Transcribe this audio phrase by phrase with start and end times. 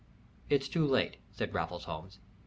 [0.49, 2.17] "It's too late," said Raffles Holmes.